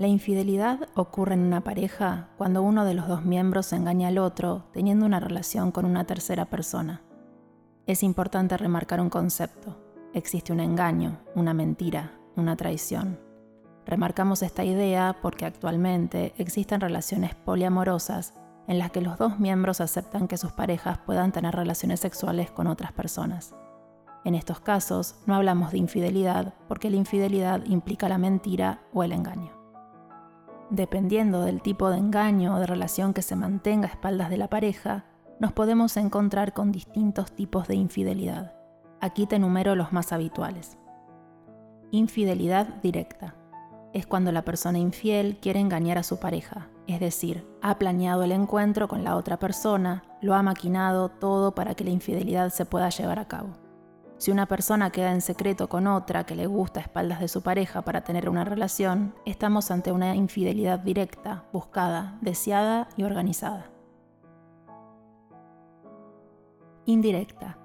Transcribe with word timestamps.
La 0.00 0.06
infidelidad 0.06 0.88
ocurre 0.94 1.34
en 1.34 1.40
una 1.40 1.60
pareja 1.60 2.30
cuando 2.38 2.62
uno 2.62 2.86
de 2.86 2.94
los 2.94 3.06
dos 3.06 3.22
miembros 3.22 3.70
engaña 3.74 4.08
al 4.08 4.16
otro 4.16 4.64
teniendo 4.72 5.04
una 5.04 5.20
relación 5.20 5.72
con 5.72 5.84
una 5.84 6.04
tercera 6.04 6.46
persona. 6.46 7.02
Es 7.84 8.02
importante 8.02 8.56
remarcar 8.56 9.02
un 9.02 9.10
concepto. 9.10 9.76
Existe 10.14 10.54
un 10.54 10.60
engaño, 10.60 11.18
una 11.34 11.52
mentira, 11.52 12.12
una 12.34 12.56
traición. 12.56 13.20
Remarcamos 13.84 14.42
esta 14.42 14.64
idea 14.64 15.18
porque 15.20 15.44
actualmente 15.44 16.32
existen 16.38 16.80
relaciones 16.80 17.34
poliamorosas 17.34 18.32
en 18.68 18.78
las 18.78 18.90
que 18.92 19.02
los 19.02 19.18
dos 19.18 19.38
miembros 19.38 19.82
aceptan 19.82 20.28
que 20.28 20.38
sus 20.38 20.52
parejas 20.52 20.96
puedan 21.04 21.30
tener 21.30 21.54
relaciones 21.54 22.00
sexuales 22.00 22.50
con 22.50 22.68
otras 22.68 22.92
personas. 22.92 23.54
En 24.24 24.34
estos 24.34 24.60
casos 24.60 25.16
no 25.26 25.34
hablamos 25.34 25.72
de 25.72 25.76
infidelidad 25.76 26.54
porque 26.68 26.88
la 26.88 26.96
infidelidad 26.96 27.62
implica 27.66 28.08
la 28.08 28.16
mentira 28.16 28.80
o 28.94 29.02
el 29.04 29.12
engaño. 29.12 29.59
Dependiendo 30.70 31.42
del 31.42 31.62
tipo 31.62 31.90
de 31.90 31.98
engaño 31.98 32.54
o 32.54 32.60
de 32.60 32.66
relación 32.66 33.12
que 33.12 33.22
se 33.22 33.34
mantenga 33.34 33.88
a 33.88 33.90
espaldas 33.90 34.30
de 34.30 34.36
la 34.36 34.48
pareja, 34.48 35.04
nos 35.40 35.52
podemos 35.52 35.96
encontrar 35.96 36.52
con 36.52 36.70
distintos 36.70 37.32
tipos 37.32 37.66
de 37.66 37.74
infidelidad. 37.74 38.54
Aquí 39.00 39.26
te 39.26 39.36
enumero 39.36 39.74
los 39.74 39.92
más 39.92 40.12
habituales. 40.12 40.78
Infidelidad 41.90 42.68
directa. 42.82 43.34
Es 43.92 44.06
cuando 44.06 44.30
la 44.30 44.42
persona 44.42 44.78
infiel 44.78 45.38
quiere 45.40 45.58
engañar 45.58 45.98
a 45.98 46.04
su 46.04 46.20
pareja, 46.20 46.68
es 46.86 47.00
decir, 47.00 47.44
ha 47.62 47.76
planeado 47.78 48.22
el 48.22 48.30
encuentro 48.30 48.86
con 48.86 49.02
la 49.02 49.16
otra 49.16 49.40
persona, 49.40 50.04
lo 50.20 50.34
ha 50.34 50.42
maquinado 50.44 51.08
todo 51.08 51.52
para 51.52 51.74
que 51.74 51.82
la 51.82 51.90
infidelidad 51.90 52.50
se 52.50 52.64
pueda 52.64 52.90
llevar 52.90 53.18
a 53.18 53.26
cabo. 53.26 53.69
Si 54.20 54.30
una 54.30 54.44
persona 54.44 54.90
queda 54.90 55.12
en 55.12 55.22
secreto 55.22 55.70
con 55.70 55.86
otra 55.86 56.26
que 56.26 56.34
le 56.34 56.46
gusta 56.46 56.78
a 56.78 56.82
espaldas 56.82 57.20
de 57.20 57.28
su 57.28 57.40
pareja 57.40 57.80
para 57.80 58.04
tener 58.04 58.28
una 58.28 58.44
relación, 58.44 59.14
estamos 59.24 59.70
ante 59.70 59.92
una 59.92 60.14
infidelidad 60.14 60.78
directa, 60.78 61.44
buscada, 61.54 62.18
deseada 62.20 62.86
y 62.98 63.04
organizada. 63.04 63.70
Indirecta. 66.84 67.56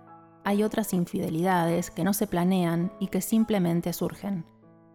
Hay 0.46 0.64
otras 0.64 0.94
infidelidades 0.94 1.92
que 1.92 2.06
no 2.06 2.14
se 2.14 2.26
planean 2.26 2.94
y 3.02 3.08
que 3.08 3.20
simplemente 3.20 3.92
surgen, 3.92 4.46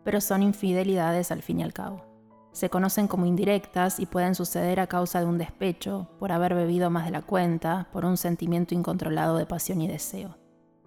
pero 0.02 0.22
son 0.22 0.42
infidelidades 0.42 1.30
al 1.30 1.42
fin 1.42 1.60
y 1.60 1.62
al 1.62 1.74
cabo. 1.74 2.06
Se 2.52 2.70
conocen 2.70 3.06
como 3.06 3.26
indirectas 3.26 4.00
y 4.00 4.06
pueden 4.06 4.34
suceder 4.34 4.80
a 4.80 4.86
causa 4.86 5.20
de 5.20 5.26
un 5.26 5.36
despecho, 5.36 6.08
por 6.18 6.32
haber 6.32 6.54
bebido 6.54 6.88
más 6.88 7.04
de 7.04 7.10
la 7.10 7.20
cuenta, 7.20 7.88
por 7.92 8.06
un 8.06 8.16
sentimiento 8.16 8.74
incontrolado 8.74 9.36
de 9.36 9.44
pasión 9.44 9.82
y 9.82 9.88
deseo. 9.88 10.39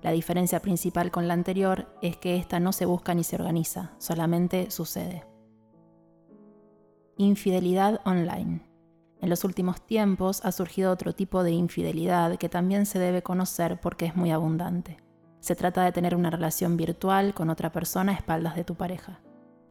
La 0.03 0.11
diferencia 0.11 0.59
principal 0.59 1.11
con 1.11 1.29
la 1.29 1.33
anterior 1.33 1.87
es 2.01 2.17
que 2.17 2.35
esta 2.35 2.59
no 2.59 2.73
se 2.73 2.85
busca 2.85 3.13
ni 3.13 3.23
se 3.23 3.37
organiza, 3.37 3.93
solamente 3.99 4.69
sucede. 4.69 5.25
Infidelidad 7.15 8.01
online. 8.03 8.67
En 9.21 9.29
los 9.29 9.45
últimos 9.45 9.79
tiempos 9.87 10.43
ha 10.43 10.51
surgido 10.51 10.91
otro 10.91 11.13
tipo 11.13 11.41
de 11.41 11.51
infidelidad 11.51 12.35
que 12.35 12.49
también 12.49 12.85
se 12.85 12.99
debe 12.99 13.23
conocer 13.23 13.79
porque 13.79 14.05
es 14.05 14.17
muy 14.17 14.31
abundante. 14.31 14.97
Se 15.39 15.55
trata 15.55 15.85
de 15.85 15.93
tener 15.93 16.17
una 16.17 16.29
relación 16.29 16.75
virtual 16.75 17.33
con 17.33 17.49
otra 17.49 17.71
persona 17.71 18.11
a 18.11 18.15
espaldas 18.15 18.57
de 18.57 18.65
tu 18.65 18.75
pareja. 18.75 19.21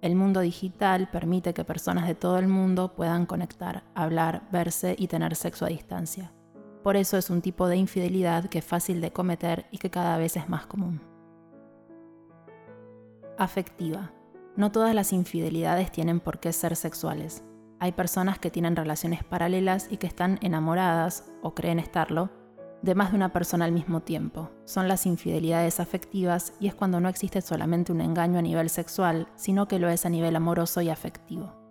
El 0.01 0.15
mundo 0.15 0.41
digital 0.41 1.11
permite 1.11 1.53
que 1.53 1.65
personas 1.65 2.07
de 2.07 2.15
todo 2.15 2.39
el 2.39 2.49
mundo 2.49 2.95
puedan 2.95 3.27
conectar, 3.27 3.85
hablar, 3.95 4.49
verse 4.51 4.97
y 4.99 5.09
tener 5.09 5.37
sexo 5.37 5.67
a 5.67 5.69
distancia. 5.69 6.33
Por 6.83 6.97
eso 6.97 7.17
es 7.17 7.31
un 7.31 7.43
tipo 7.43 7.69
de 7.69 7.77
infidelidad 7.77 8.49
que 8.49 8.59
es 8.59 8.65
fácil 8.65 9.01
de 9.01 9.13
cometer 9.13 9.67
y 9.71 9.79
que 9.79 9.91
cada 9.91 10.17
vez 10.19 10.37
es 10.37 10.49
más 10.49 10.67
común. 10.67 11.01
Afectiva. 13.39 14.13
No 14.57 14.73
todas 14.73 14.95
las 14.95 15.13
infidelidades 15.13 15.93
tienen 15.93 16.21
por 16.21 16.41
qué 16.41 16.53
ser 16.53 16.77
sexuales. 16.77 17.45
Hay 17.79 17.93
personas 17.93 18.39
que 18.39 18.51
tienen 18.51 18.77
relaciones 18.77 19.25
paralelas 19.25 19.89
y 19.91 19.97
que 19.97 20.07
están 20.07 20.39
enamoradas, 20.43 21.33
o 21.43 21.55
creen 21.55 21.79
estarlo, 21.79 22.31
de 22.83 22.95
más 22.95 23.11
de 23.11 23.17
una 23.17 23.33
persona 23.33 23.65
al 23.65 23.73
mismo 23.73 24.03
tiempo. 24.03 24.51
Son 24.65 24.89
las 24.89 25.07
infidelidades 25.07 25.81
afectivas 25.81 26.53
y 26.61 26.67
es 26.67 26.75
cuando 26.75 27.01
no 27.01 27.09
existe 27.09 27.41
solamente 27.41 27.93
un 27.93 28.01
engaño 28.01 28.39
a 28.39 28.43
nivel 28.43 28.71
sexual, 28.71 29.29
sino 29.37 29.69
que 29.69 29.79
lo 29.79 29.89
es 29.89 30.05
a 30.05 30.11
nivel 30.11 30.37
amoroso 30.37 30.81
y 30.81 30.91
afectivo. 30.91 31.62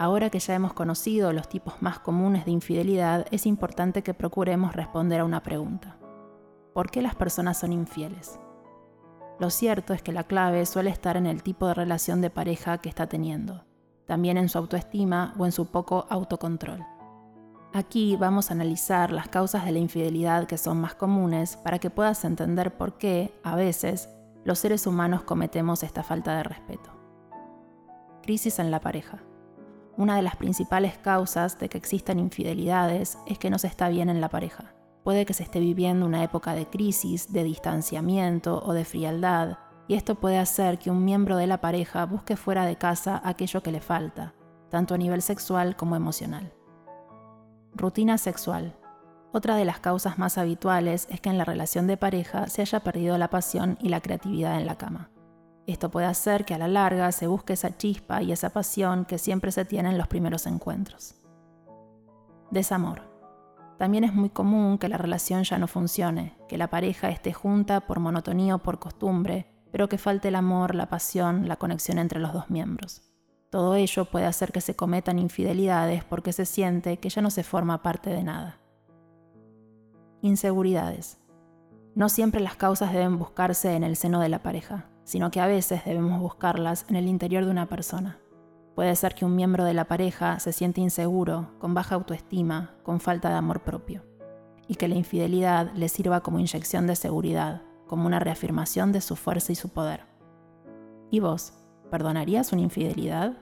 Ahora 0.00 0.30
que 0.30 0.38
ya 0.38 0.54
hemos 0.54 0.72
conocido 0.72 1.34
los 1.34 1.50
tipos 1.50 1.82
más 1.82 1.98
comunes 1.98 2.46
de 2.46 2.52
infidelidad, 2.52 3.26
es 3.32 3.44
importante 3.44 4.02
que 4.02 4.14
procuremos 4.14 4.74
responder 4.74 5.20
a 5.20 5.26
una 5.26 5.42
pregunta. 5.42 5.98
¿Por 6.72 6.90
qué 6.90 7.02
las 7.02 7.14
personas 7.14 7.60
son 7.60 7.74
infieles? 7.74 8.40
Lo 9.38 9.50
cierto 9.50 9.92
es 9.92 10.00
que 10.00 10.12
la 10.12 10.24
clave 10.24 10.64
suele 10.64 10.88
estar 10.88 11.18
en 11.18 11.26
el 11.26 11.42
tipo 11.42 11.66
de 11.66 11.74
relación 11.74 12.22
de 12.22 12.30
pareja 12.30 12.78
que 12.78 12.88
está 12.88 13.08
teniendo, 13.08 13.66
también 14.06 14.38
en 14.38 14.48
su 14.48 14.56
autoestima 14.56 15.34
o 15.36 15.44
en 15.44 15.52
su 15.52 15.66
poco 15.66 16.06
autocontrol. 16.08 16.82
Aquí 17.74 18.16
vamos 18.16 18.48
a 18.48 18.54
analizar 18.54 19.12
las 19.12 19.28
causas 19.28 19.66
de 19.66 19.72
la 19.72 19.80
infidelidad 19.80 20.46
que 20.46 20.56
son 20.56 20.80
más 20.80 20.94
comunes 20.94 21.58
para 21.58 21.78
que 21.78 21.90
puedas 21.90 22.24
entender 22.24 22.74
por 22.74 22.96
qué, 22.96 23.38
a 23.44 23.54
veces, 23.54 24.08
los 24.46 24.60
seres 24.60 24.86
humanos 24.86 25.24
cometemos 25.24 25.82
esta 25.82 26.02
falta 26.02 26.34
de 26.38 26.44
respeto. 26.44 26.90
Crisis 28.22 28.58
en 28.60 28.70
la 28.70 28.80
pareja. 28.80 29.20
Una 29.96 30.16
de 30.16 30.22
las 30.22 30.36
principales 30.36 30.96
causas 30.98 31.58
de 31.58 31.68
que 31.68 31.78
existan 31.78 32.18
infidelidades 32.18 33.18
es 33.26 33.38
que 33.38 33.50
no 33.50 33.58
se 33.58 33.66
está 33.66 33.88
bien 33.88 34.08
en 34.08 34.20
la 34.20 34.28
pareja. 34.28 34.74
Puede 35.04 35.26
que 35.26 35.34
se 35.34 35.42
esté 35.42 35.60
viviendo 35.60 36.06
una 36.06 36.22
época 36.22 36.54
de 36.54 36.66
crisis, 36.66 37.32
de 37.32 37.42
distanciamiento 37.44 38.62
o 38.64 38.72
de 38.72 38.84
frialdad, 38.84 39.58
y 39.88 39.94
esto 39.94 40.14
puede 40.14 40.38
hacer 40.38 40.78
que 40.78 40.90
un 40.90 41.04
miembro 41.04 41.36
de 41.36 41.46
la 41.46 41.60
pareja 41.60 42.06
busque 42.06 42.36
fuera 42.36 42.64
de 42.64 42.76
casa 42.76 43.20
aquello 43.24 43.62
que 43.62 43.72
le 43.72 43.80
falta, 43.80 44.34
tanto 44.68 44.94
a 44.94 44.98
nivel 44.98 45.20
sexual 45.20 45.74
como 45.74 45.96
emocional. 45.96 46.52
Rutina 47.74 48.16
sexual. 48.16 48.76
Otra 49.32 49.56
de 49.56 49.64
las 49.64 49.80
causas 49.80 50.18
más 50.18 50.38
habituales 50.38 51.08
es 51.10 51.20
que 51.20 51.30
en 51.30 51.38
la 51.38 51.44
relación 51.44 51.86
de 51.86 51.96
pareja 51.96 52.46
se 52.46 52.62
haya 52.62 52.80
perdido 52.80 53.18
la 53.18 53.30
pasión 53.30 53.78
y 53.80 53.88
la 53.88 54.00
creatividad 54.00 54.58
en 54.58 54.66
la 54.66 54.76
cama. 54.76 55.09
Esto 55.70 55.88
puede 55.88 56.06
hacer 56.06 56.44
que 56.44 56.54
a 56.54 56.58
la 56.58 56.66
larga 56.66 57.12
se 57.12 57.28
busque 57.28 57.52
esa 57.52 57.76
chispa 57.76 58.22
y 58.22 58.32
esa 58.32 58.50
pasión 58.50 59.04
que 59.04 59.18
siempre 59.18 59.52
se 59.52 59.64
tiene 59.64 59.90
en 59.90 59.98
los 59.98 60.08
primeros 60.08 60.46
encuentros. 60.46 61.14
Desamor. 62.50 63.08
También 63.78 64.02
es 64.02 64.12
muy 64.12 64.30
común 64.30 64.78
que 64.78 64.88
la 64.88 64.98
relación 64.98 65.44
ya 65.44 65.58
no 65.58 65.68
funcione, 65.68 66.36
que 66.48 66.58
la 66.58 66.70
pareja 66.70 67.08
esté 67.10 67.32
junta 67.32 67.82
por 67.82 68.00
monotonía 68.00 68.56
o 68.56 68.58
por 68.58 68.80
costumbre, 68.80 69.46
pero 69.70 69.88
que 69.88 69.96
falte 69.96 70.28
el 70.28 70.34
amor, 70.34 70.74
la 70.74 70.88
pasión, 70.88 71.46
la 71.46 71.54
conexión 71.54 71.98
entre 71.98 72.18
los 72.18 72.32
dos 72.32 72.50
miembros. 72.50 73.02
Todo 73.48 73.76
ello 73.76 74.06
puede 74.06 74.26
hacer 74.26 74.50
que 74.50 74.60
se 74.60 74.74
cometan 74.74 75.20
infidelidades 75.20 76.02
porque 76.02 76.32
se 76.32 76.46
siente 76.46 76.96
que 76.98 77.10
ya 77.10 77.22
no 77.22 77.30
se 77.30 77.44
forma 77.44 77.80
parte 77.80 78.10
de 78.10 78.24
nada. 78.24 78.58
Inseguridades. 80.20 81.18
No 81.94 82.08
siempre 82.08 82.40
las 82.40 82.56
causas 82.56 82.92
deben 82.92 83.18
buscarse 83.18 83.76
en 83.76 83.84
el 83.84 83.94
seno 83.94 84.18
de 84.18 84.28
la 84.28 84.42
pareja 84.42 84.89
sino 85.10 85.32
que 85.32 85.40
a 85.40 85.48
veces 85.48 85.84
debemos 85.84 86.20
buscarlas 86.20 86.86
en 86.88 86.94
el 86.94 87.08
interior 87.08 87.44
de 87.44 87.50
una 87.50 87.66
persona. 87.66 88.20
Puede 88.76 88.94
ser 88.94 89.16
que 89.16 89.24
un 89.24 89.34
miembro 89.34 89.64
de 89.64 89.74
la 89.74 89.86
pareja 89.86 90.38
se 90.38 90.52
siente 90.52 90.80
inseguro, 90.80 91.50
con 91.58 91.74
baja 91.74 91.96
autoestima, 91.96 92.76
con 92.84 93.00
falta 93.00 93.28
de 93.28 93.34
amor 93.34 93.64
propio, 93.64 94.04
y 94.68 94.76
que 94.76 94.86
la 94.86 94.94
infidelidad 94.94 95.72
le 95.74 95.88
sirva 95.88 96.20
como 96.20 96.38
inyección 96.38 96.86
de 96.86 96.94
seguridad, 96.94 97.62
como 97.88 98.06
una 98.06 98.20
reafirmación 98.20 98.92
de 98.92 99.00
su 99.00 99.16
fuerza 99.16 99.50
y 99.50 99.56
su 99.56 99.70
poder. 99.70 100.04
¿Y 101.10 101.18
vos, 101.18 101.54
perdonarías 101.90 102.52
una 102.52 102.62
infidelidad? 102.62 103.36